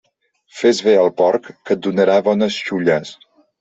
Fes 0.61 0.79
bé 0.87 0.95
al 1.03 1.13
porc, 1.23 1.51
que 1.69 1.79
et 1.79 1.85
donarà 1.91 2.19
bones 2.33 2.63
xulles. 2.71 3.19